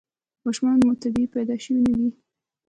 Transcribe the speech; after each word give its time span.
ماشومان 0.45 0.77
مو 0.85 0.91
طبیعي 1.03 1.27
پیدا 1.35 1.55
شوي 1.65 1.85
دي؟ 1.97 2.07